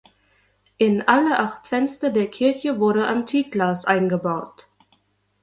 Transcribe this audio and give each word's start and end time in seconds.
In 0.79 1.03
alle 1.03 1.37
acht 1.37 1.67
Fenster 1.67 2.09
der 2.09 2.25
Kirche 2.25 2.79
wurde 2.79 3.05
Antikglas 3.05 3.85
eingebaut. 3.85 4.67